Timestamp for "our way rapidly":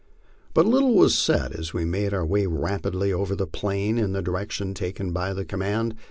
2.11-3.13